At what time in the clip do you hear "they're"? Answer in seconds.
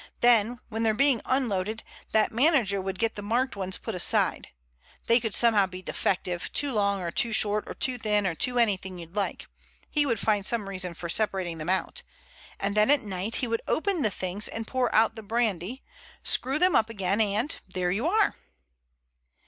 0.81-0.95